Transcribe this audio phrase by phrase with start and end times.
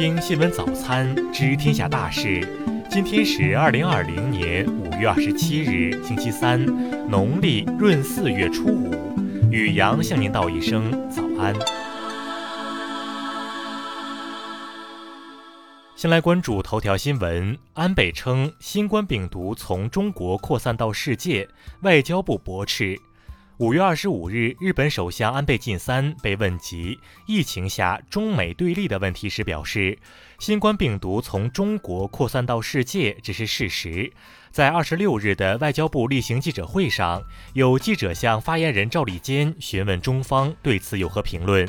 [0.00, 2.40] 听新闻早餐知天下大事。
[2.90, 6.58] 今天是二零二零年五月二十七日，星期三，
[7.06, 8.94] 农历闰四月初五。
[9.50, 11.54] 雨阳向您道一声早安。
[15.94, 17.58] 先来关注头条新闻。
[17.74, 21.46] 安倍称新冠病毒从中国扩散到世界，
[21.82, 22.98] 外交部驳斥。
[23.60, 29.98] 五月二十五日，日本首相安倍晋三被问及疫情下中美对立的问题时表示，
[30.38, 34.10] 新冠病毒从中国扩散到世界只是事实。
[34.50, 41.68] 在二十六日的外交部例行记者会上，有记者向发言人赵立坚询问中方对此有何评论。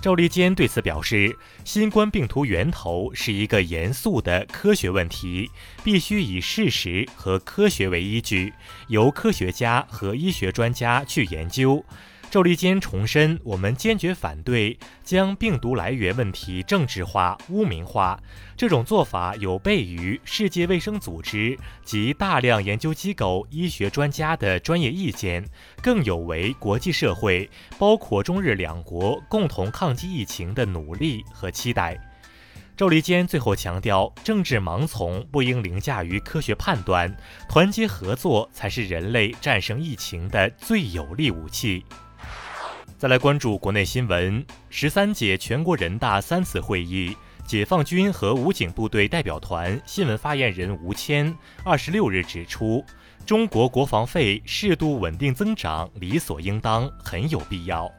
[0.00, 5.50] 赵立坚对此表示，新冠病毒源头是一个严肃的科学问题，
[5.82, 8.52] 必须以事实和科学为依据，
[8.88, 11.84] 由科学家和医学专家去研究。
[12.28, 18.20] 赵立坚重申，我们坚决反对将病毒来源问题政治化、污名化。
[18.56, 25.42] 这种做法有悖于世界卫生组织及大量研究机构、医学专家的专业意见，
[25.80, 31.98] 更有违国际社会，包括中日两国共同抗击疫情的努力和期待。
[32.76, 37.16] 赵立坚最后强调，政治盲从不应凌驾于科学判断，
[37.48, 41.82] 团结合作才是人类战胜疫情的最有力武器。
[42.98, 47.14] 再来关注国内新闻，十三届全国人大三次会议，
[47.46, 52.82] 解放军和武警部队代表团新闻发言人吴谦二十六日指出，
[53.26, 57.92] 中国国防费适度稳定增长理所应当，很有必要。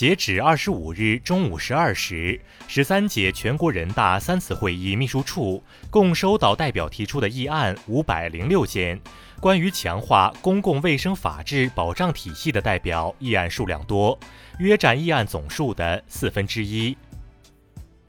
[0.00, 8.98] 截止二十五日中午十二时，十三届全国人大三次会议秘书处共收到代表提出的议案五百零六件。
[9.42, 14.18] 关于强化公共卫生法治保障体系的代表议案数量多，
[14.58, 16.96] 约占议案总数的四分之一。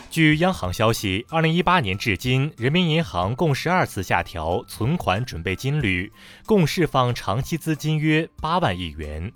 [0.09, 6.09] 据央行消息，二零一八年至今，人民银行共十二次下调存款准备金率，
[6.45, 9.29] 共释放长期资金约八万亿元。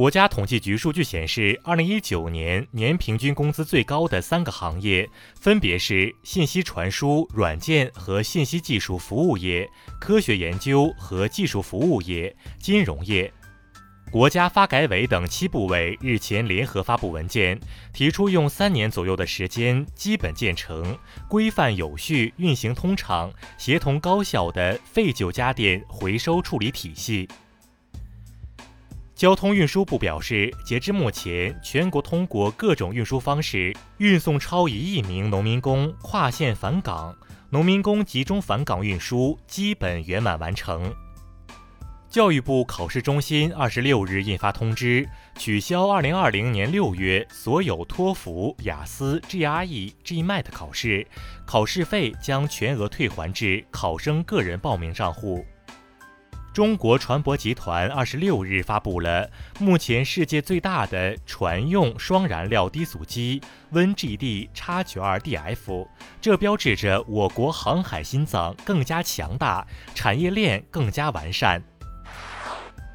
[0.00, 5.06] 国家统计局数据显示，二零一九年年平均工资最高的三个行业
[5.38, 9.68] 分别是信息传输、软件和信息技术服务业、
[10.00, 13.30] 科学研究和技术服务业、金融业。
[14.10, 17.60] 国家发改委等七部委日前联合发布文件，
[17.92, 20.96] 提出用三年左右的时间，基本建成
[21.28, 27.28] 规范有序、运行通畅、协同高效的废旧家电回收处理体系。
[29.20, 37.14] 交通运输部表示，截至目前，全国通过各种运输方式运送超一亿名农民工跨县返岗，
[37.50, 40.90] 农民工集中返岗运输基本圆满完成。
[42.08, 45.06] 教育部考试中心二十六日印发通知，
[45.36, 51.06] 取消二零二零年六月所有托福、雅思、GRE、GMAT 考试，
[51.44, 55.44] 考试费将全额退还至考生个人报名账户。
[56.52, 59.30] 中国船舶集团二十六日发布了
[59.60, 63.40] 目前世界最大的船用双燃料低速机
[63.72, 65.86] WNGD- 叉九二 DF，
[66.20, 71.62] 这标志着我国航海心脏更加强大，产业链更加完善。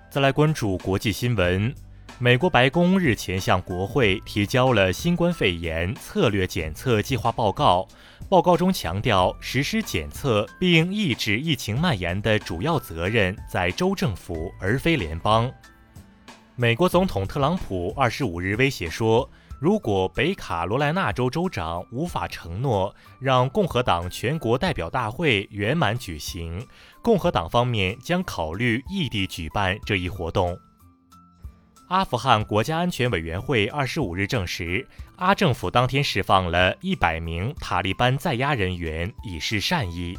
[0.10, 1.74] 再来关注国际新闻，
[2.18, 7.86] 美国白宫日前向国会提交了新冠肺炎策略检测计划报告。
[8.30, 15.52] 报告中强调，实施检测并抑制疫情蔓延的主要责任在州政府，而非联邦。
[16.56, 26.66] 美国总统特朗普二十五日威胁说，如果北卡罗来纳州州长无法承诺让共和党全国代表大会圆满举行，
[27.02, 30.58] 共和党方面将考虑异地举办这一活动。
[31.88, 34.88] 阿富汗国家安全委员会二十五日证实，
[35.18, 40.18] 阿政府当天释放了一百名塔利班在押人员，以示善意。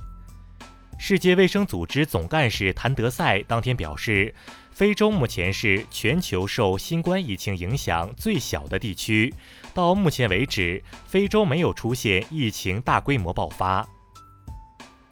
[0.96, 4.32] 世界卫生组织总干事谭德赛当天表示，
[4.70, 9.34] 非洲目前是全球受新冠疫情影响最小的地区，
[9.74, 13.84] 到目前为止，非洲没有出现疫情大规模爆发。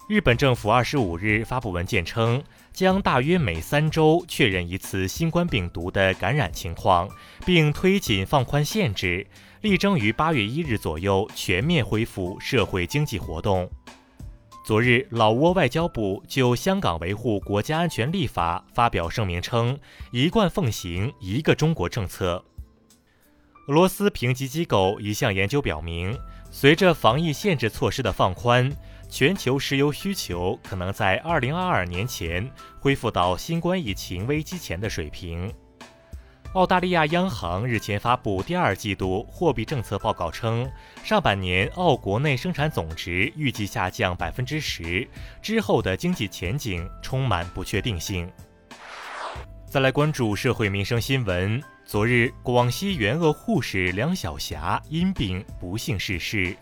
[0.08, 2.40] 日本政府二十五日发布文件称。
[2.74, 7.08] 将大约每三周确认一次新冠病毒的感染情况，
[7.46, 9.24] 并推进放宽限制，
[9.60, 13.70] 力争于八月一日左右全面恢复社会经济活动。
[14.66, 19.78] 昨日，老挝外交部就香港维护国家安全立法发表声明称，
[20.10, 22.44] 一贯奉行一个中国政策。
[23.68, 26.18] 俄罗斯评级机构一项研究表明，
[26.50, 28.74] 随着防疫限制措施的放宽。
[29.14, 32.50] 全球石油需求可能在2022年前
[32.80, 35.54] 恢复到新冠疫情危机前的水平。
[36.54, 40.68] 澳大利亚央行日前发布第二季度货币政策报告称，
[41.04, 45.08] 上半年澳国内生产总值预计下降百分之十，
[45.40, 48.28] 之后的经济前景充满不确定性。
[49.64, 56.56] 再来关注社会民生新闻，昨日广西援鄂护士梁晓霞因病不幸逝世。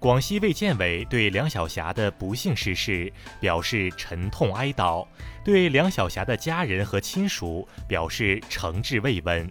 [0.00, 5.04] 广西卫健委对梁晓霞的不幸逝世表示沉痛哀悼，
[5.44, 9.50] 对梁晓霞的家人和亲属表示诚挚慰问。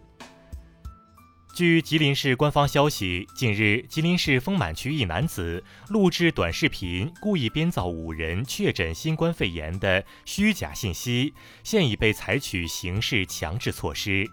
[1.53, 11.33] 据吉林市官方消息，近日吉林市丰满区一男子录制短视频，故意编造五人确诊新冠肺炎的虚假信息，
[11.63, 14.25] 现已被采取刑事强制措施。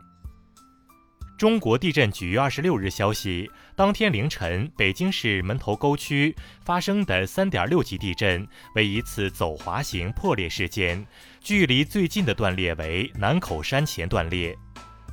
[1.45, 11.07] 中国地震局二十六日消息，当天凌晨，北京市门头沟区发生的三点六级地震为一次走滑型破裂事件，
[11.43, 14.57] 距离最近的断裂为南口山前断裂。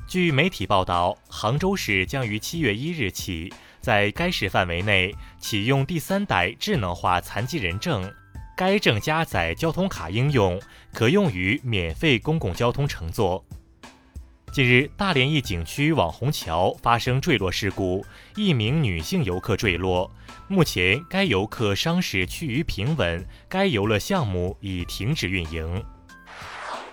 [0.08, 3.52] 据媒体报道，杭州市将于七月一日起，
[3.82, 8.10] 在该市范围内启用第三代智能化残疾人证，
[8.56, 10.58] 该证加载交通卡应用，
[10.94, 13.44] 可用于免费公共交通乘坐。
[14.52, 18.04] 近日，大连一景区网红桥发生坠落事故，
[18.36, 20.10] 一名女性游客坠落。
[20.46, 25.82] 目前，该游客伤势趋于平稳，该游乐项目已停止运营。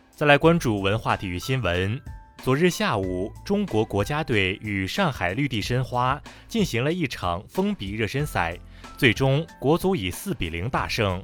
[0.10, 2.00] 再来关注文化体育新闻。
[2.38, 6.18] 昨日下午，中国国家队与上海绿地申花
[6.48, 8.58] 进行了一场封闭热身赛，
[8.96, 11.22] 最终国足以四比零大胜。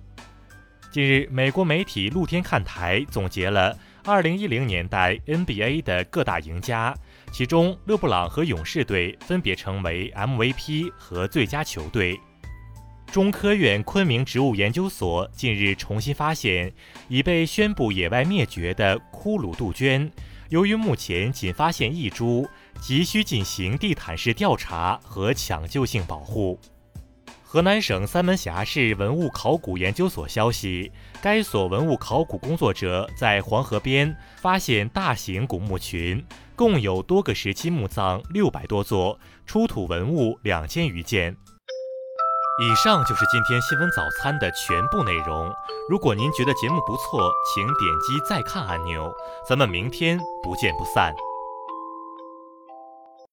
[0.92, 3.78] 近日，美国媒体露天看台总结了。
[4.07, 6.96] 二零一零年代 NBA 的各大赢家，
[7.31, 12.19] 其中勒布朗和勇士队分别成为 MVP 和最佳球队。
[13.12, 16.72] 中科院昆明植物研究所近日重新发现
[17.07, 20.12] 已被宣布野外灭绝的骷髅杜鹃，
[20.50, 22.48] 由于目前仅发现一株，
[22.80, 26.60] 急需进行地毯式调查和抢救性保护。
[27.47, 36.25] 河南省三门峡市文物考古研究所消息，该所文物考古工作者在黄河边发现大型古墓群，
[36.56, 41.38] 共有多个时期墓葬六百多座，出土文物两千余件。
[42.62, 45.50] 以上就是今天新闻早餐的全部内容。
[45.89, 49.13] 如果您觉得节目不错，请点击再看按钮。
[49.47, 51.13] 咱们明天不见不散。